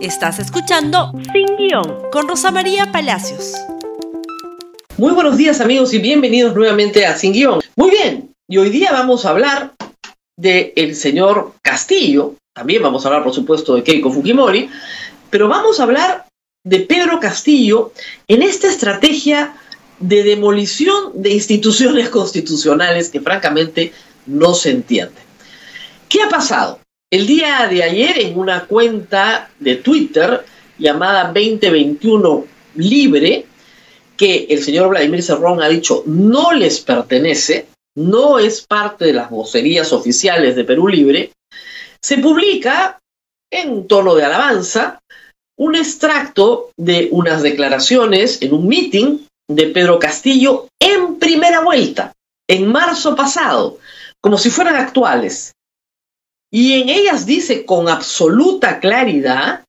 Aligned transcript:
Estás 0.00 0.38
escuchando 0.38 1.12
Sin 1.32 1.56
Guión 1.56 2.08
con 2.12 2.28
Rosa 2.28 2.52
María 2.52 2.92
Palacios. 2.92 3.54
Muy 4.96 5.12
buenos 5.12 5.36
días 5.36 5.60
amigos 5.60 5.92
y 5.92 5.98
bienvenidos 5.98 6.54
nuevamente 6.54 7.04
a 7.04 7.16
Sin 7.16 7.32
Guión. 7.32 7.60
Muy 7.74 7.90
bien, 7.90 8.32
y 8.48 8.58
hoy 8.58 8.70
día 8.70 8.92
vamos 8.92 9.26
a 9.26 9.30
hablar 9.30 9.74
del 10.36 10.72
el 10.76 10.94
señor 10.94 11.54
Castillo, 11.62 12.36
también 12.54 12.80
vamos 12.80 13.04
a 13.04 13.08
hablar 13.08 13.24
por 13.24 13.34
supuesto 13.34 13.74
de 13.74 13.82
Keiko 13.82 14.12
Fujimori, 14.12 14.70
pero 15.30 15.48
vamos 15.48 15.80
a 15.80 15.82
hablar 15.82 16.26
de 16.64 16.78
Pedro 16.78 17.18
Castillo 17.18 17.92
en 18.28 18.42
esta 18.42 18.68
estrategia 18.68 19.56
de 19.98 20.22
demolición 20.22 21.10
de 21.14 21.30
instituciones 21.30 22.08
constitucionales 22.10 23.08
que 23.08 23.20
francamente 23.20 23.92
no 24.26 24.54
se 24.54 24.70
entiende. 24.70 25.20
¿Qué 26.08 26.22
ha 26.22 26.28
pasado? 26.28 26.77
El 27.10 27.26
día 27.26 27.66
de 27.68 27.82
ayer 27.82 28.18
en 28.18 28.38
una 28.38 28.66
cuenta 28.66 29.50
de 29.58 29.76
Twitter 29.76 30.44
llamada 30.78 31.32
2021 31.32 32.44
Libre, 32.74 33.46
que 34.14 34.46
el 34.50 34.62
señor 34.62 34.90
Vladimir 34.90 35.22
Cerrón 35.22 35.62
ha 35.62 35.70
dicho 35.70 36.02
no 36.04 36.52
les 36.52 36.80
pertenece, 36.80 37.66
no 37.96 38.38
es 38.38 38.60
parte 38.60 39.06
de 39.06 39.14
las 39.14 39.30
vocerías 39.30 39.90
oficiales 39.94 40.54
de 40.54 40.64
Perú 40.64 40.86
Libre, 40.86 41.32
se 42.02 42.18
publica 42.18 42.98
en 43.50 43.88
tono 43.88 44.14
de 44.14 44.26
alabanza 44.26 45.00
un 45.56 45.76
extracto 45.76 46.72
de 46.76 47.08
unas 47.10 47.42
declaraciones 47.42 48.42
en 48.42 48.52
un 48.52 48.68
meeting 48.68 49.20
de 49.48 49.68
Pedro 49.68 49.98
Castillo 49.98 50.68
en 50.78 51.16
primera 51.18 51.60
vuelta, 51.60 52.12
en 52.46 52.70
marzo 52.70 53.16
pasado, 53.16 53.78
como 54.20 54.36
si 54.36 54.50
fueran 54.50 54.76
actuales. 54.76 55.54
Y 56.50 56.80
en 56.80 56.88
ellas 56.88 57.26
dice 57.26 57.66
con 57.66 57.88
absoluta 57.88 58.80
claridad 58.80 59.64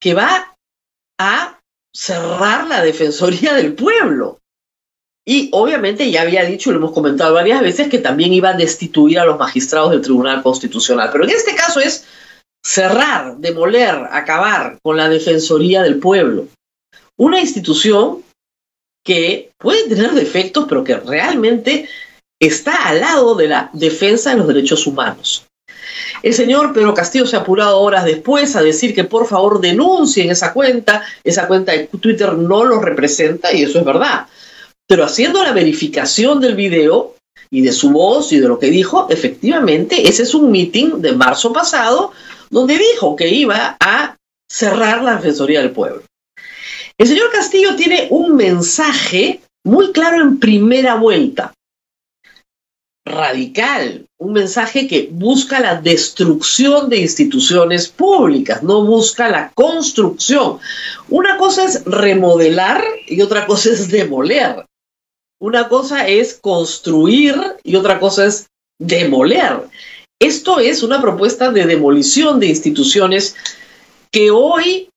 que 0.00 0.14
va 0.14 0.56
a 1.18 1.60
cerrar 1.94 2.66
la 2.66 2.82
Defensoría 2.82 3.54
del 3.54 3.74
Pueblo. 3.74 4.40
Y 5.26 5.48
obviamente 5.52 6.10
ya 6.10 6.22
había 6.22 6.44
dicho, 6.44 6.70
lo 6.70 6.78
hemos 6.78 6.92
comentado 6.92 7.32
varias 7.34 7.62
veces, 7.62 7.88
que 7.88 7.98
también 7.98 8.32
iba 8.32 8.50
a 8.50 8.56
destituir 8.56 9.18
a 9.18 9.24
los 9.24 9.38
magistrados 9.38 9.92
del 9.92 10.02
Tribunal 10.02 10.42
Constitucional. 10.42 11.08
Pero 11.10 11.24
en 11.24 11.30
este 11.30 11.54
caso 11.54 11.80
es 11.80 12.04
cerrar, 12.62 13.38
demoler, 13.38 14.06
acabar 14.10 14.78
con 14.82 14.96
la 14.96 15.08
Defensoría 15.08 15.82
del 15.82 15.98
Pueblo. 15.98 16.48
Una 17.16 17.40
institución 17.40 18.22
que 19.04 19.52
puede 19.58 19.88
tener 19.88 20.12
defectos, 20.12 20.66
pero 20.68 20.82
que 20.82 20.96
realmente 20.96 21.88
está 22.40 22.88
al 22.88 23.00
lado 23.00 23.34
de 23.34 23.48
la 23.48 23.70
defensa 23.72 24.30
de 24.30 24.36
los 24.36 24.48
derechos 24.48 24.86
humanos. 24.86 25.46
El 26.24 26.32
señor 26.32 26.72
Pedro 26.72 26.94
Castillo 26.94 27.26
se 27.26 27.36
ha 27.36 27.40
apurado 27.40 27.78
horas 27.80 28.06
después 28.06 28.56
a 28.56 28.62
decir 28.62 28.94
que 28.94 29.04
por 29.04 29.26
favor 29.26 29.60
denuncien 29.60 30.30
esa 30.30 30.54
cuenta, 30.54 31.04
esa 31.22 31.46
cuenta 31.46 31.72
de 31.72 31.86
Twitter 32.00 32.32
no 32.32 32.64
lo 32.64 32.80
representa 32.80 33.52
y 33.52 33.62
eso 33.62 33.78
es 33.78 33.84
verdad. 33.84 34.26
Pero 34.88 35.04
haciendo 35.04 35.42
la 35.42 35.52
verificación 35.52 36.40
del 36.40 36.54
video 36.54 37.14
y 37.50 37.60
de 37.60 37.72
su 37.72 37.90
voz 37.90 38.32
y 38.32 38.38
de 38.38 38.48
lo 38.48 38.58
que 38.58 38.70
dijo, 38.70 39.06
efectivamente 39.10 40.08
ese 40.08 40.22
es 40.22 40.32
un 40.32 40.50
meeting 40.50 41.02
de 41.02 41.12
marzo 41.12 41.52
pasado 41.52 42.12
donde 42.48 42.78
dijo 42.78 43.16
que 43.16 43.28
iba 43.28 43.76
a 43.78 44.16
cerrar 44.50 45.02
la 45.02 45.16
Defensoría 45.16 45.60
del 45.60 45.72
Pueblo. 45.72 46.04
El 46.96 47.06
señor 47.06 47.30
Castillo 47.32 47.76
tiene 47.76 48.06
un 48.08 48.34
mensaje 48.34 49.42
muy 49.62 49.92
claro 49.92 50.22
en 50.22 50.40
primera 50.40 50.94
vuelta 50.94 51.52
radical, 53.04 54.06
un 54.18 54.32
mensaje 54.32 54.86
que 54.86 55.08
busca 55.12 55.60
la 55.60 55.80
destrucción 55.80 56.88
de 56.88 56.98
instituciones 56.98 57.88
públicas, 57.88 58.62
no 58.62 58.84
busca 58.84 59.28
la 59.28 59.52
construcción. 59.54 60.58
Una 61.08 61.36
cosa 61.36 61.64
es 61.64 61.84
remodelar 61.84 62.82
y 63.06 63.20
otra 63.20 63.46
cosa 63.46 63.70
es 63.70 63.90
demoler. 63.90 64.64
Una 65.38 65.68
cosa 65.68 66.08
es 66.08 66.34
construir 66.34 67.34
y 67.62 67.76
otra 67.76 68.00
cosa 68.00 68.26
es 68.26 68.46
demoler. 68.78 69.60
Esto 70.18 70.58
es 70.58 70.82
una 70.82 71.02
propuesta 71.02 71.50
de 71.50 71.66
demolición 71.66 72.40
de 72.40 72.46
instituciones 72.46 73.36
que 74.10 74.30
hoy 74.30 74.88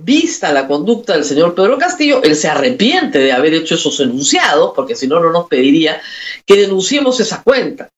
vista 0.00 0.52
la 0.52 0.66
conducta 0.66 1.14
del 1.14 1.24
señor 1.24 1.54
Pedro 1.54 1.78
Castillo, 1.78 2.22
él 2.22 2.34
se 2.36 2.48
arrepiente 2.48 3.18
de 3.18 3.32
haber 3.32 3.54
hecho 3.54 3.74
esos 3.74 4.00
enunciados, 4.00 4.72
porque 4.74 4.94
si 4.94 5.06
no, 5.06 5.20
no 5.20 5.30
nos 5.30 5.48
pediría 5.48 6.00
que 6.46 6.56
denunciemos 6.56 7.20
esa 7.20 7.42
cuenta. 7.42 7.88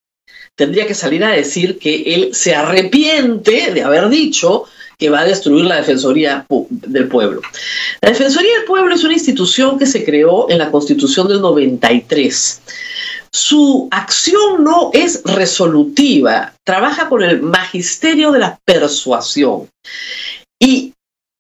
Tendría 0.57 0.87
que 0.87 0.95
salir 0.95 1.25
a 1.25 1.31
decir 1.31 1.79
que 1.79 2.15
él 2.15 2.35
se 2.35 2.55
arrepiente 2.55 3.73
de 3.73 3.83
haber 3.83 4.09
dicho 4.09 4.65
que 4.99 5.11
va 5.11 5.21
a 5.21 5.25
destruir 5.25 5.65
la 5.65 5.77
Defensoría 5.77 6.47
del 6.71 7.09
Pueblo. 7.09 7.43
La 8.01 8.11
Defensoría 8.11 8.55
del 8.55 8.65
Pueblo 8.65 8.95
es 8.95 9.03
una 9.03 9.15
institución 9.15 9.79
que 9.79 9.87
se 9.87 10.05
creó 10.05 10.49
en 10.49 10.59
la 10.59 10.71
Constitución 10.71 11.27
del 11.27 11.41
93. 11.41 12.61
Su 13.33 13.89
acción 13.91 14.63
no 14.63 14.91
es 14.93 15.23
resolutiva, 15.25 16.55
trabaja 16.65 17.09
con 17.09 17.23
el 17.23 17.43
magisterio 17.43 18.31
de 18.31 18.39
la 18.39 18.61
persuasión. 18.65 19.69
Y 20.61 20.93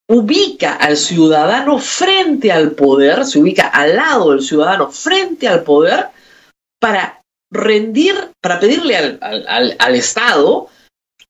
ubica 0.08 0.74
al 0.74 0.96
ciudadano 0.96 1.78
frente 1.78 2.50
al 2.50 2.72
poder, 2.72 3.24
se 3.24 3.38
ubica 3.38 3.68
al 3.68 3.94
lado 3.94 4.32
del 4.32 4.42
ciudadano 4.42 4.90
frente 4.90 5.46
al 5.46 5.62
poder 5.62 6.08
para 6.84 7.22
rendir, 7.50 8.14
para 8.42 8.60
pedirle 8.60 8.94
al, 8.98 9.94
Estado 9.94 10.68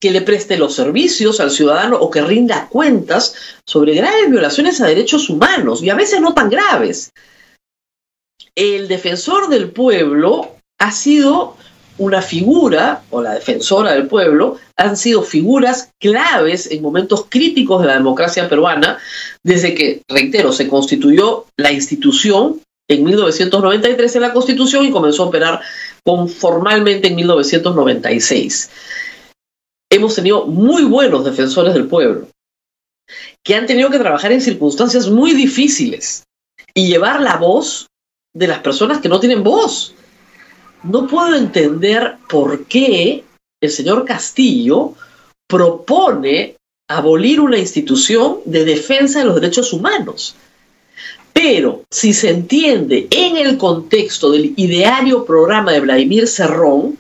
que 0.01 0.11
le 0.11 0.21
preste 0.21 0.57
los 0.57 0.75
servicios 0.75 1.39
al 1.39 1.53
ciudadano 1.53 1.97
o 1.97 2.11
que 2.11 2.23
rinda 2.23 2.67
cuentas 2.69 3.37
sobre 3.65 3.95
graves 3.95 4.33
violaciones 4.33 4.81
a 4.81 4.89
derechos 4.89 5.31
humanos 5.31 5.81
y 5.81 5.91
a 5.91 5.95
veces 5.95 6.21
no 6.21 6.35
tan 6.35 6.51
graves. 6.51 7.13
El 8.57 8.89
defensor 8.89 9.49
del 9.49 9.71
pueblo 9.71 10.57
ha 10.81 10.91
sido 10.91 11.57
una 11.99 12.21
figura, 12.21 13.05
o 13.11 13.23
la 13.23 13.35
defensora 13.35 13.93
del 13.93 14.09
pueblo, 14.09 14.59
han 14.77 14.97
sido 14.97 15.23
figuras 15.23 15.93
claves 16.01 16.69
en 16.69 16.83
momentos 16.83 17.27
críticos 17.29 17.81
de 17.81 17.87
la 17.87 17.95
democracia 17.95 18.49
peruana, 18.49 18.99
desde 19.45 19.73
que, 19.77 20.03
reitero, 20.11 20.51
se 20.51 20.67
constituyó 20.67 21.47
la 21.57 21.71
institución 21.71 22.61
en 22.89 23.05
1993 23.05 24.17
en 24.17 24.23
la 24.23 24.33
Constitución 24.33 24.85
y 24.85 24.91
comenzó 24.91 25.25
a 25.25 25.27
operar 25.27 25.61
formalmente 26.39 27.09
en 27.09 27.17
1996. 27.17 28.71
Hemos 29.91 30.15
tenido 30.15 30.47
muy 30.47 30.85
buenos 30.85 31.25
defensores 31.25 31.75
del 31.75 31.87
pueblo, 31.87 32.29
que 33.43 33.55
han 33.55 33.67
tenido 33.67 33.91
que 33.91 33.99
trabajar 33.99 34.33
en 34.33 34.41
circunstancias 34.41 35.09
muy 35.09 35.33
difíciles 35.33 36.25
y 36.75 36.89
llevar 36.89 37.21
la 37.21 37.37
voz 37.37 37.87
de 38.35 38.49
las 38.49 38.59
personas 38.59 39.01
que 39.01 39.09
no 39.09 39.21
tienen 39.21 39.43
voz 39.43 39.95
no 40.85 41.07
puedo 41.07 41.35
entender 41.35 42.19
por 42.29 42.67
qué 42.67 43.25
el 43.61 43.71
señor 43.71 44.05
Castillo 44.05 44.93
propone 45.49 46.57
abolir 46.89 47.41
una 47.41 47.59
institución 47.59 48.39
de 48.45 48.65
defensa 48.65 49.21
de 49.21 49.25
los 49.25 49.35
derechos 49.35 49.73
humanos. 49.73 50.37
Pero 51.35 51.83
si 51.91 52.15
se 52.15 52.31
entiende 52.31 53.09
en 53.11 53.37
el 53.37 53.59
contexto 53.59 54.31
del 54.31 54.55
ideario 54.57 55.27
programa 55.27 55.73
de 55.73 55.81
Vladimir 55.81 56.27
Cerrón, 56.27 56.97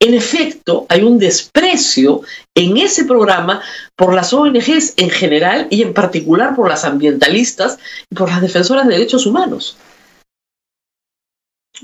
en 0.00 0.14
efecto 0.14 0.86
hay 0.88 1.02
un 1.02 1.18
desprecio 1.18 2.22
en 2.56 2.76
ese 2.78 3.04
programa 3.04 3.62
por 3.94 4.12
las 4.12 4.32
ONGs 4.32 4.94
en 4.96 5.10
general 5.10 5.68
y 5.70 5.82
en 5.82 5.94
particular 5.94 6.56
por 6.56 6.68
las 6.68 6.84
ambientalistas 6.84 7.78
y 8.10 8.16
por 8.16 8.28
las 8.28 8.40
defensoras 8.40 8.88
de 8.88 8.94
derechos 8.94 9.26
humanos 9.26 9.76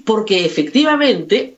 porque 0.05 0.45
efectivamente 0.45 1.57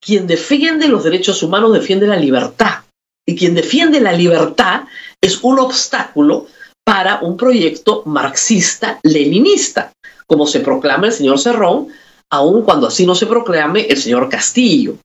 quien 0.00 0.26
defiende 0.26 0.88
los 0.88 1.04
derechos 1.04 1.42
humanos 1.42 1.72
defiende 1.72 2.06
la 2.06 2.16
libertad. 2.16 2.84
Y 3.26 3.36
quien 3.36 3.54
defiende 3.54 4.00
la 4.00 4.12
libertad 4.12 4.84
es 5.20 5.42
un 5.42 5.58
obstáculo 5.58 6.46
para 6.90 7.20
un 7.20 7.36
proyecto 7.36 8.02
marxista-leninista, 8.04 9.92
como 10.26 10.44
se 10.44 10.58
proclama 10.58 11.06
el 11.06 11.12
señor 11.12 11.38
Cerrón, 11.38 11.86
aun 12.28 12.62
cuando 12.62 12.88
así 12.88 13.06
no 13.06 13.14
se 13.14 13.26
proclame 13.26 13.82
el 13.82 13.96
señor 13.96 14.28
Castillo. 14.28 14.96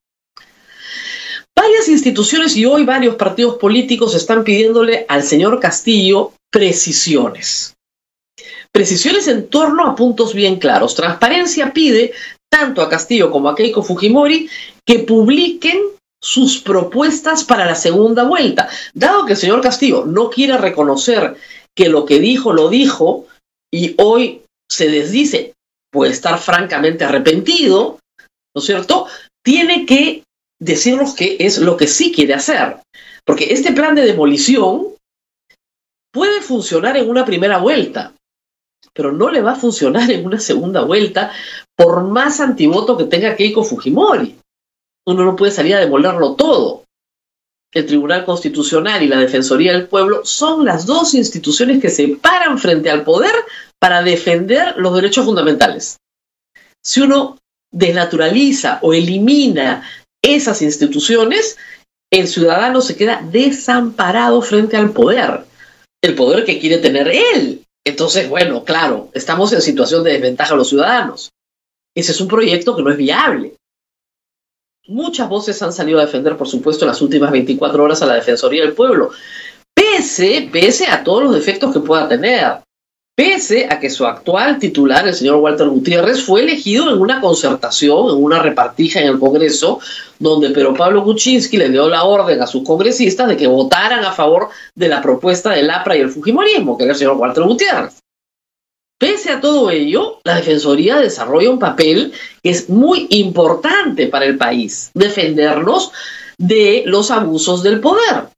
Varias 1.55 1.87
instituciones 1.87 2.57
y 2.57 2.65
hoy 2.65 2.85
varios 2.85 3.13
partidos 3.17 3.57
políticos 3.57 4.15
están 4.15 4.43
pidiéndole 4.43 5.05
al 5.07 5.21
señor 5.21 5.59
Castillo 5.59 6.33
precisiones. 6.49 7.75
Precisiones 8.71 9.27
en 9.27 9.47
torno 9.47 9.85
a 9.85 9.95
puntos 9.95 10.33
bien 10.33 10.57
claros. 10.57 10.95
Transparencia 10.95 11.71
pide 11.71 12.13
tanto 12.49 12.81
a 12.81 12.89
Castillo 12.89 13.29
como 13.29 13.47
a 13.47 13.55
Keiko 13.55 13.83
Fujimori 13.83 14.49
que 14.83 14.99
publiquen 14.99 15.83
sus 16.19 16.57
propuestas 16.61 17.43
para 17.43 17.63
la 17.63 17.75
segunda 17.75 18.23
vuelta. 18.23 18.69
Dado 18.95 19.27
que 19.27 19.33
el 19.33 19.37
señor 19.37 19.61
Castillo 19.61 20.03
no 20.07 20.31
quiere 20.31 20.57
reconocer 20.57 21.37
que 21.75 21.89
lo 21.89 22.05
que 22.05 22.19
dijo 22.19 22.53
lo 22.53 22.69
dijo 22.69 23.27
y 23.71 23.95
hoy 23.97 24.41
se 24.69 24.89
desdice, 24.89 25.53
puede 25.91 26.11
estar 26.11 26.39
francamente 26.39 27.03
arrepentido, 27.03 27.99
¿no 28.55 28.59
es 28.59 28.65
cierto? 28.65 29.07
Tiene 29.43 29.85
que 29.85 30.23
decirnos 30.59 31.13
qué 31.13 31.37
es 31.39 31.57
lo 31.57 31.77
que 31.77 31.87
sí 31.87 32.11
quiere 32.11 32.33
hacer. 32.33 32.77
Porque 33.25 33.53
este 33.53 33.73
plan 33.73 33.95
de 33.95 34.05
demolición 34.05 34.95
puede 36.13 36.41
funcionar 36.41 36.95
en 36.95 37.09
una 37.09 37.25
primera 37.25 37.57
vuelta, 37.57 38.13
pero 38.93 39.11
no 39.11 39.29
le 39.29 39.41
va 39.41 39.53
a 39.53 39.57
funcionar 39.57 40.09
en 40.09 40.25
una 40.25 40.39
segunda 40.39 40.81
vuelta 40.83 41.31
por 41.75 42.03
más 42.05 42.39
antivoto 42.39 42.97
que 42.97 43.05
tenga 43.05 43.35
Keiko 43.35 43.63
Fujimori. 43.63 44.37
Uno 45.07 45.25
no 45.25 45.35
puede 45.35 45.51
salir 45.51 45.75
a 45.75 45.79
demolerlo 45.79 46.35
todo. 46.35 46.84
El 47.75 47.85
Tribunal 47.85 48.23
Constitucional 48.23 49.03
y 49.03 49.07
la 49.07 49.19
Defensoría 49.19 49.73
del 49.73 49.87
Pueblo 49.87 50.21
son 50.23 50.63
las 50.63 50.85
dos 50.85 51.13
instituciones 51.13 51.81
que 51.81 51.89
se 51.89 52.07
paran 52.07 52.57
frente 52.57 52.89
al 52.89 53.03
poder 53.03 53.33
para 53.79 54.01
defender 54.01 54.75
los 54.77 54.95
derechos 54.95 55.25
fundamentales. 55.25 55.97
Si 56.81 57.01
uno 57.01 57.37
desnaturaliza 57.73 58.79
o 58.81 58.93
elimina 58.93 59.83
esas 60.23 60.61
instituciones, 60.61 61.57
el 62.09 62.29
ciudadano 62.29 62.79
se 62.79 62.95
queda 62.95 63.21
desamparado 63.29 64.41
frente 64.41 64.77
al 64.77 64.91
poder, 64.91 65.43
el 66.01 66.15
poder 66.15 66.45
que 66.45 66.59
quiere 66.59 66.77
tener 66.77 67.09
él. 67.09 67.61
Entonces, 67.85 68.29
bueno, 68.29 68.63
claro, 68.63 69.09
estamos 69.13 69.51
en 69.51 69.61
situación 69.61 70.03
de 70.05 70.13
desventaja 70.13 70.55
los 70.55 70.69
ciudadanos. 70.69 71.31
Ese 71.93 72.13
es 72.13 72.21
un 72.21 72.29
proyecto 72.29 72.73
que 72.73 72.83
no 72.83 72.91
es 72.91 72.97
viable. 72.97 73.55
Muchas 74.87 75.27
voces 75.27 75.61
han 75.63 75.73
salido 75.73 75.99
a 75.99 76.05
defender, 76.05 76.37
por 76.37 76.47
supuesto, 76.47 76.85
en 76.85 76.89
las 76.89 77.01
últimas 77.01 77.31
24 77.31 77.83
horas 77.83 78.01
a 78.01 78.05
la 78.05 78.15
Defensoría 78.15 78.63
del 78.63 78.73
Pueblo, 78.73 79.09
pese, 79.73 80.47
pese 80.51 80.87
a 80.87 81.03
todos 81.03 81.23
los 81.23 81.33
defectos 81.33 81.73
que 81.73 81.79
pueda 81.79 82.07
tener 82.07 82.59
pese 83.15 83.67
a 83.69 83.79
que 83.79 83.89
su 83.89 84.05
actual 84.05 84.59
titular, 84.59 85.07
el 85.07 85.13
señor 85.13 85.37
Walter 85.37 85.69
Gutiérrez, 85.69 86.21
fue 86.21 86.41
elegido 86.41 86.91
en 86.93 86.99
una 86.99 87.21
concertación, 87.21 88.09
en 88.09 88.23
una 88.23 88.39
repartija 88.39 88.99
en 88.99 89.07
el 89.07 89.19
Congreso, 89.19 89.79
donde 90.19 90.49
Pero 90.49 90.73
Pablo 90.73 91.03
Kuczynski 91.03 91.57
le 91.57 91.69
dio 91.69 91.87
la 91.89 92.03
orden 92.03 92.41
a 92.41 92.47
sus 92.47 92.63
congresistas 92.63 93.29
de 93.29 93.37
que 93.37 93.47
votaran 93.47 94.03
a 94.03 94.11
favor 94.11 94.49
de 94.75 94.89
la 94.89 95.01
propuesta 95.01 95.51
del 95.51 95.69
APRA 95.69 95.95
y 95.95 96.01
el 96.01 96.09
Fujimorismo, 96.09 96.77
que 96.77 96.83
era 96.83 96.93
el 96.93 96.99
señor 96.99 97.15
Walter 97.15 97.43
Gutiérrez. 97.43 98.04
Pese 98.97 99.31
a 99.31 99.41
todo 99.41 99.69
ello, 99.71 100.19
la 100.23 100.35
Defensoría 100.35 100.97
desarrolla 100.97 101.49
un 101.49 101.59
papel 101.59 102.13
que 102.41 102.49
es 102.49 102.69
muy 102.69 103.07
importante 103.09 104.07
para 104.07 104.25
el 104.25 104.37
país, 104.37 104.91
defendernos 104.93 105.91
de 106.37 106.83
los 106.85 107.11
abusos 107.11 107.61
del 107.61 107.81
poder 107.81 108.29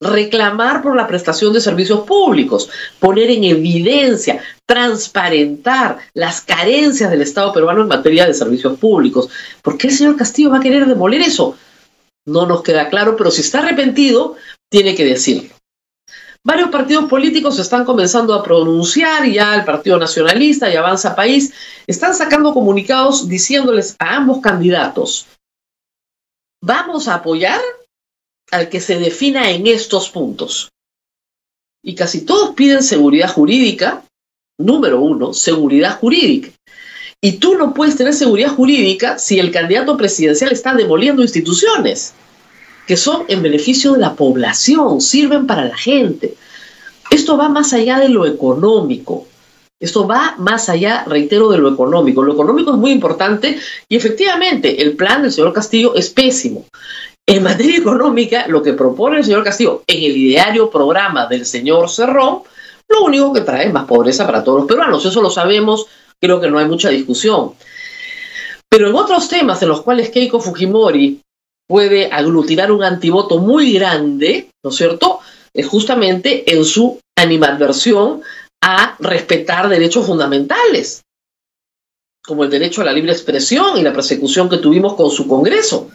reclamar 0.00 0.82
por 0.82 0.94
la 0.94 1.06
prestación 1.06 1.52
de 1.52 1.60
servicios 1.60 2.00
públicos, 2.00 2.70
poner 3.00 3.30
en 3.30 3.44
evidencia, 3.44 4.42
transparentar 4.66 5.98
las 6.14 6.40
carencias 6.40 7.10
del 7.10 7.22
Estado 7.22 7.52
peruano 7.52 7.82
en 7.82 7.88
materia 7.88 8.26
de 8.26 8.34
servicios 8.34 8.78
públicos. 8.78 9.28
¿Por 9.62 9.76
qué 9.76 9.88
el 9.88 9.94
señor 9.94 10.16
Castillo 10.16 10.50
va 10.50 10.58
a 10.58 10.62
querer 10.62 10.86
demoler 10.86 11.22
eso? 11.22 11.56
No 12.26 12.46
nos 12.46 12.62
queda 12.62 12.88
claro, 12.88 13.16
pero 13.16 13.30
si 13.30 13.40
está 13.40 13.60
arrepentido, 13.60 14.36
tiene 14.70 14.94
que 14.94 15.04
decirlo. 15.04 15.57
Varios 16.44 16.70
partidos 16.70 17.08
políticos 17.10 17.58
están 17.58 17.84
comenzando 17.84 18.32
a 18.32 18.42
pronunciar, 18.42 19.26
ya 19.26 19.54
el 19.56 19.64
Partido 19.64 19.98
Nacionalista 19.98 20.72
y 20.72 20.76
Avanza 20.76 21.16
País 21.16 21.52
están 21.86 22.14
sacando 22.14 22.54
comunicados 22.54 23.28
diciéndoles 23.28 23.96
a 23.98 24.16
ambos 24.16 24.40
candidatos, 24.40 25.26
vamos 26.62 27.08
a 27.08 27.14
apoyar 27.14 27.60
al 28.50 28.68
que 28.68 28.80
se 28.80 28.98
defina 28.98 29.50
en 29.50 29.66
estos 29.66 30.08
puntos. 30.08 30.70
Y 31.84 31.94
casi 31.94 32.24
todos 32.24 32.54
piden 32.54 32.82
seguridad 32.82 33.30
jurídica. 33.30 34.04
Número 34.58 35.00
uno, 35.00 35.32
seguridad 35.34 35.98
jurídica. 35.98 36.50
Y 37.20 37.38
tú 37.38 37.56
no 37.56 37.74
puedes 37.74 37.96
tener 37.96 38.14
seguridad 38.14 38.54
jurídica 38.54 39.18
si 39.18 39.38
el 39.38 39.50
candidato 39.50 39.96
presidencial 39.96 40.52
está 40.52 40.74
demoliendo 40.74 41.22
instituciones 41.22 42.14
que 42.88 42.96
son 42.96 43.26
en 43.28 43.42
beneficio 43.42 43.92
de 43.92 43.98
la 43.98 44.14
población, 44.14 45.02
sirven 45.02 45.46
para 45.46 45.66
la 45.66 45.76
gente. 45.76 46.34
Esto 47.10 47.36
va 47.36 47.50
más 47.50 47.74
allá 47.74 47.98
de 47.98 48.08
lo 48.08 48.24
económico. 48.24 49.26
Esto 49.78 50.08
va 50.08 50.36
más 50.38 50.70
allá, 50.70 51.04
reitero, 51.06 51.50
de 51.50 51.58
lo 51.58 51.68
económico. 51.68 52.22
Lo 52.22 52.32
económico 52.32 52.72
es 52.72 52.78
muy 52.78 52.90
importante 52.90 53.58
y 53.90 53.94
efectivamente 53.94 54.80
el 54.82 54.96
plan 54.96 55.20
del 55.20 55.30
señor 55.30 55.52
Castillo 55.52 55.94
es 55.94 56.08
pésimo. 56.08 56.64
En 57.26 57.42
materia 57.42 57.76
económica, 57.76 58.46
lo 58.48 58.62
que 58.62 58.72
propone 58.72 59.18
el 59.18 59.24
señor 59.24 59.44
Castillo 59.44 59.82
en 59.86 59.98
el 60.04 60.16
ideario 60.16 60.70
programa 60.70 61.26
del 61.26 61.44
señor 61.44 61.90
Cerrón, 61.90 62.40
lo 62.88 63.04
único 63.04 63.34
que 63.34 63.42
trae 63.42 63.66
es 63.66 63.72
más 63.72 63.84
pobreza 63.84 64.24
para 64.24 64.42
todos 64.42 64.60
los 64.60 64.66
peruanos. 64.66 65.04
Eso 65.04 65.20
lo 65.20 65.28
sabemos, 65.28 65.86
creo 66.18 66.40
que 66.40 66.48
no 66.48 66.58
hay 66.58 66.66
mucha 66.66 66.88
discusión. 66.88 67.52
Pero 68.66 68.88
en 68.88 68.94
otros 68.94 69.28
temas 69.28 69.60
en 69.60 69.68
los 69.68 69.82
cuales 69.82 70.08
Keiko 70.08 70.40
Fujimori 70.40 71.20
puede 71.68 72.10
aglutinar 72.10 72.72
un 72.72 72.82
antivoto 72.82 73.38
muy 73.38 73.74
grande, 73.74 74.50
¿no 74.64 74.70
es 74.70 74.76
cierto? 74.76 75.20
Es 75.52 75.66
justamente 75.66 76.52
en 76.52 76.64
su 76.64 76.98
animadversión 77.16 78.22
a 78.62 78.96
respetar 78.98 79.68
derechos 79.68 80.06
fundamentales, 80.06 81.02
como 82.24 82.44
el 82.44 82.50
derecho 82.50 82.82
a 82.82 82.84
la 82.84 82.92
libre 82.92 83.12
expresión 83.12 83.76
y 83.76 83.82
la 83.82 83.92
persecución 83.92 84.48
que 84.48 84.58
tuvimos 84.58 84.94
con 84.94 85.10
su 85.10 85.28
Congreso. 85.28 85.90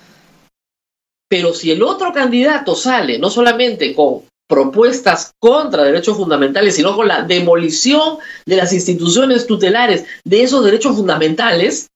Pero 1.29 1.53
si 1.53 1.71
el 1.71 1.81
otro 1.81 2.13
candidato 2.13 2.75
sale 2.75 3.17
no 3.17 3.29
solamente 3.29 3.95
con 3.95 4.23
propuestas 4.47 5.31
contra 5.39 5.83
derechos 5.83 6.17
fundamentales, 6.17 6.75
sino 6.75 6.95
con 6.95 7.07
la 7.07 7.23
demolición 7.23 8.17
de 8.45 8.55
las 8.55 8.71
instituciones 8.73 9.47
tutelares 9.47 10.05
de 10.23 10.43
esos 10.43 10.63
derechos 10.63 10.95
fundamentales, 10.95 11.87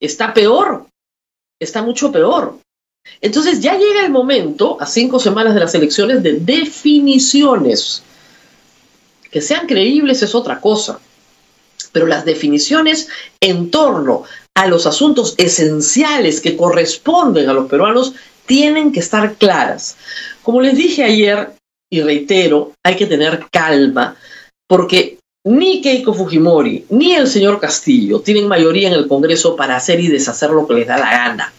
está 0.00 0.32
peor, 0.32 0.86
está 1.60 1.82
mucho 1.82 2.10
peor. 2.10 2.61
Entonces 3.20 3.60
ya 3.60 3.78
llega 3.78 4.04
el 4.04 4.10
momento, 4.10 4.76
a 4.80 4.86
cinco 4.86 5.20
semanas 5.20 5.54
de 5.54 5.60
las 5.60 5.74
elecciones, 5.74 6.22
de 6.22 6.40
definiciones. 6.40 8.02
Que 9.30 9.40
sean 9.40 9.66
creíbles 9.66 10.22
es 10.22 10.34
otra 10.34 10.60
cosa, 10.60 11.00
pero 11.92 12.06
las 12.06 12.24
definiciones 12.24 13.08
en 13.40 13.70
torno 13.70 14.24
a 14.54 14.66
los 14.66 14.86
asuntos 14.86 15.34
esenciales 15.38 16.40
que 16.40 16.56
corresponden 16.56 17.48
a 17.48 17.54
los 17.54 17.70
peruanos 17.70 18.12
tienen 18.46 18.92
que 18.92 19.00
estar 19.00 19.34
claras. 19.36 19.96
Como 20.42 20.60
les 20.60 20.76
dije 20.76 21.04
ayer 21.04 21.52
y 21.90 22.02
reitero, 22.02 22.72
hay 22.84 22.96
que 22.96 23.06
tener 23.06 23.46
calma 23.50 24.16
porque 24.68 25.18
ni 25.44 25.80
Keiko 25.80 26.14
Fujimori 26.14 26.86
ni 26.90 27.14
el 27.14 27.26
señor 27.26 27.60
Castillo 27.60 28.20
tienen 28.20 28.48
mayoría 28.48 28.88
en 28.88 28.94
el 28.94 29.08
Congreso 29.08 29.56
para 29.56 29.76
hacer 29.76 30.00
y 30.00 30.08
deshacer 30.08 30.50
lo 30.50 30.66
que 30.66 30.74
les 30.74 30.86
da 30.86 30.98
la 30.98 31.10
gana. 31.10 31.52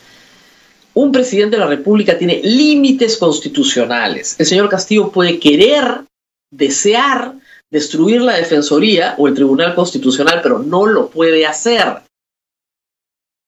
Un 0.96 1.12
presidente 1.12 1.56
de 1.56 1.62
la 1.62 1.68
República 1.68 2.18
tiene 2.18 2.42
límites 2.44 3.18
constitucionales. 3.18 4.40
El 4.40 4.46
señor 4.46 4.70
Castillo 4.70 5.12
puede 5.12 5.40
querer, 5.40 6.06
desear 6.52 7.34
destruir 7.72 8.22
la 8.22 8.36
Defensoría 8.36 9.16
o 9.18 9.28
el 9.28 9.34
Tribunal 9.34 9.74
Constitucional, 9.74 10.42
pero 10.44 10.60
no 10.60 10.86
lo 10.86 11.10
puede 11.10 11.48
hacer. 11.48 12.04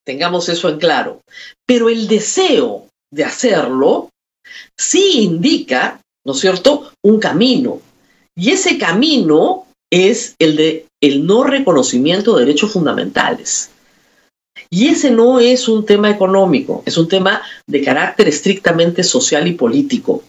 Tengamos 0.04 0.50
eso 0.50 0.68
en 0.70 0.80
claro. 0.80 1.22
Pero 1.68 1.90
el 1.90 2.08
deseo 2.08 2.88
de 3.12 3.24
hacerlo, 3.24 4.10
sí 4.76 5.20
indica, 5.22 6.02
¿no 6.26 6.34
es 6.34 6.40
cierto?, 6.40 6.92
un 7.04 7.20
camino. 7.20 7.82
Y 8.36 8.50
ese 8.50 8.80
camino 8.80 9.68
es 9.92 10.36
el 10.40 10.56
de 10.56 10.88
el 11.02 11.26
no 11.28 11.44
reconocimiento 11.44 12.36
de 12.36 12.46
derechos 12.46 12.72
fundamentales. 12.72 13.70
Y 14.70 14.88
ese 14.88 15.12
no 15.12 15.40
es 15.40 15.68
un 15.68 15.86
tema 15.86 16.10
económico, 16.10 16.84
es 16.86 16.98
un 16.98 17.08
tema 17.08 17.42
de 17.68 17.84
carácter 17.84 18.28
estrictamente 18.28 19.04
social 19.04 19.48
y 19.48 19.54
político. 19.54 20.24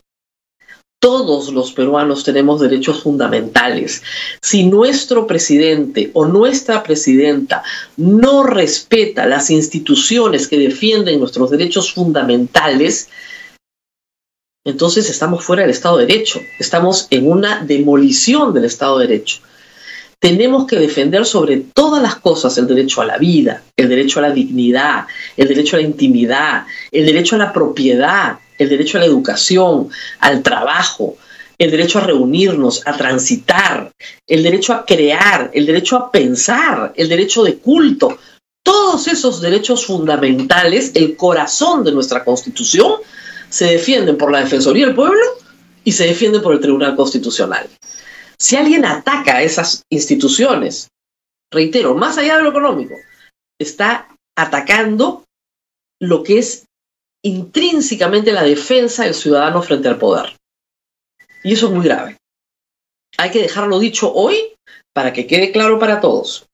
Todos 0.99 1.52
los 1.52 1.73
peruanos 1.73 2.25
tenemos 2.25 2.61
derechos 2.61 3.02
fundamentales. 3.02 4.02
Si 4.42 4.64
nuestro 4.64 5.26
presidente 5.26 6.11
o 6.14 6.26
nuestra 6.26 6.83
presidenta 6.83 7.62
no 7.97 8.42
respeta 8.42 9.26
las 9.26 9.50
instituciones 9.50 10.49
que 10.49 10.59
defienden 10.59 11.21
nuestros 11.21 11.50
derechos 11.50 11.92
fundamentales, 11.92 13.09
entonces 14.64 15.09
estamos 15.09 15.45
fuera 15.45 15.62
del 15.62 15.71
Estado 15.71 15.99
de 15.99 16.06
Derecho, 16.06 16.40
estamos 16.59 17.06
en 17.11 17.30
una 17.30 17.64
demolición 17.64 18.52
del 18.52 18.64
Estado 18.64 18.99
de 18.99 19.06
Derecho. 19.06 19.40
Tenemos 20.18 20.66
que 20.66 20.76
defender 20.76 21.26
sobre 21.26 21.58
todas 21.58 22.02
las 22.02 22.16
cosas 22.16 22.56
el 22.58 22.66
derecho 22.66 23.02
a 23.02 23.06
la 23.06 23.18
vida, 23.18 23.62
el 23.76 23.88
derecho 23.88 24.18
a 24.18 24.23
la 24.23 24.30
dignidad, 24.30 25.06
el 25.37 25.49
derecho 25.49 25.76
a 25.76 25.80
la 25.80 25.87
intimidad, 25.87 26.64
el 26.90 27.04
derecho 27.04 27.37
a 27.37 27.38
la 27.38 27.52
propiedad, 27.52 28.38
el 28.58 28.68
derecho 28.68 28.96
a 28.96 29.00
la 29.00 29.06
educación, 29.06 29.88
al 30.20 30.42
trabajo, 30.42 31.16
el 31.58 31.70
derecho 31.70 31.99
a 31.99 32.02
reunirnos, 32.02 32.82
a 32.87 32.96
transitar, 32.96 33.92
el 34.26 34.42
derecho 34.42 34.73
a 34.73 34.85
crear, 34.85 35.50
el 35.54 35.66
derecho 35.66 35.96
a 35.96 36.11
pensar, 36.11 36.92
el 36.96 37.08
derecho 37.08 37.42
de 37.44 37.58
culto. 37.58 38.18
Todos 38.62 39.06
esos 39.08 39.40
derechos 39.40 39.87
fundamentales, 39.87 40.92
el 40.94 41.16
corazón 41.16 41.85
de 41.85 41.92
nuestra 41.92 42.25
Constitución, 42.25 42.94
se 43.49 43.66
defienden 43.66 44.16
por 44.16 44.32
la 44.32 44.40
Defensoría 44.40 44.87
del 44.87 44.94
Pueblo 44.94 45.23
y 45.85 45.92
se 45.92 46.06
defienden 46.06 46.42
por 46.42 46.52
el 46.52 46.61
Tribunal 46.61 46.96
Constitucional. 46.96 47.66
Si 48.38 48.57
alguien 48.57 48.85
ataca 48.85 49.37
a 49.37 49.43
esas 49.43 49.83
instituciones, 49.90 50.88
reitero, 51.50 51.95
más 51.95 52.19
allá 52.19 52.37
de 52.37 52.43
lo 52.43 52.50
económico, 52.50 52.95
está 53.59 54.09
atacando 54.37 55.25
lo 56.00 56.23
que 56.23 56.38
es 56.38 56.66
intrínsecamente 57.25 58.33
la 58.33 58.43
defensa 58.43 59.05
del 59.05 59.14
ciudadano 59.14 59.62
frente 59.62 59.88
al 59.88 59.99
poder. 59.99 60.37
Y 61.43 61.55
eso 61.55 61.66
es 61.66 61.73
muy 61.73 61.85
grave. 61.85 62.16
hay 63.19 63.31
que 63.31 63.40
dejarlo 63.40 63.78
dicho 63.78 64.12
hoy 64.12 64.55
para 64.93 65.12
que 65.12 65.26
quede 65.26 65.52
claro 65.52 65.78
para 65.78 66.00
todos. 66.00 66.47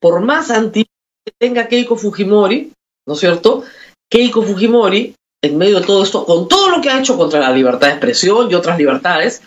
Por 0.00 0.20
más 0.20 0.50
antiguo 0.50 0.92
que 1.24 1.32
tenga 1.38 1.66
Keiko 1.66 1.96
Fujimori, 1.96 2.72
¿no 3.06 3.14
es 3.14 3.20
cierto? 3.20 3.64
Keiko 4.10 4.42
Fujimori, 4.42 5.14
en 5.42 5.58
medio 5.58 5.80
de 5.80 5.86
todo 5.86 6.04
esto, 6.04 6.24
con 6.24 6.46
todo 6.46 6.70
lo 6.70 6.80
que 6.80 6.90
ha 6.90 7.00
hecho 7.00 7.16
contra 7.16 7.40
la 7.40 7.50
libertad 7.50 7.88
de 7.88 7.94
expresión 7.94 8.50
y 8.50 8.54
otras 8.54 8.78
libertades, 8.78 9.42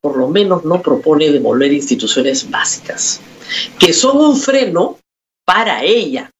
por 0.00 0.16
lo 0.16 0.28
menos 0.28 0.64
no 0.64 0.80
propone 0.80 1.30
demoler 1.30 1.72
instituciones 1.72 2.50
básicas, 2.50 3.20
que 3.78 3.92
son 3.92 4.18
un 4.18 4.36
freno 4.36 4.98
para 5.44 5.82
ella, 5.82 6.30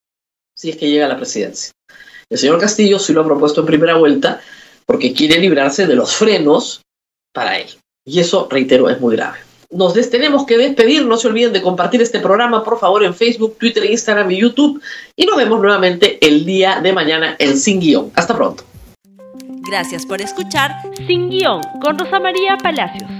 si 0.55 0.71
es 0.71 0.77
que 0.77 0.89
llega 0.89 1.07
a 1.07 1.09
la 1.09 1.17
presidencia. 1.17 1.73
El 2.31 2.39
señor 2.39 2.61
Castillo 2.61 2.99
sí 2.99 3.13
lo 3.13 3.23
ha 3.23 3.25
propuesto 3.25 3.61
en 3.61 3.67
primera 3.67 3.97
vuelta 3.97 4.41
porque 4.87 5.13
quiere 5.13 5.39
librarse 5.39 5.87
de 5.87 5.97
los 5.97 6.15
frenos 6.15 6.83
para 7.33 7.59
él. 7.59 7.69
Y 8.05 8.21
eso, 8.21 8.49
reitero, 8.51 8.89
es 8.89 9.01
muy 9.01 9.17
grave. 9.17 9.39
Nos 9.71 9.95
tenemos 10.11 10.47
que 10.47 10.59
despedir. 10.59 11.07
No 11.07 11.17
se 11.17 11.29
olviden 11.29 11.53
de 11.53 11.63
compartir 11.63 12.03
este 12.03 12.19
programa, 12.19 12.65
por 12.65 12.79
favor, 12.79 13.05
en 13.05 13.15
Facebook, 13.15 13.57
Twitter, 13.59 13.85
Instagram 13.85 14.31
y 14.31 14.39
YouTube. 14.39 14.81
Y 15.15 15.27
nos 15.27 15.37
vemos 15.37 15.61
nuevamente 15.61 16.19
el 16.27 16.45
día 16.45 16.81
de 16.81 16.93
mañana 16.93 17.37
en 17.39 17.57
Sin 17.57 17.79
Guión. 17.79 18.11
Hasta 18.15 18.35
pronto. 18.35 18.65
Gracias 19.69 20.05
por 20.07 20.21
escuchar 20.21 20.73
Sin 21.07 21.31
Guión 21.31 21.61
con 21.81 21.97
Rosa 21.99 22.19
María 22.19 22.57
Palacios. 22.57 23.20